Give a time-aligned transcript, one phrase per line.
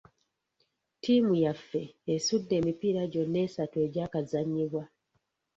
[0.97, 1.81] Ttiimu yaffe
[2.13, 4.83] esudde emipiira gyonna esatu egyakazannyibwa.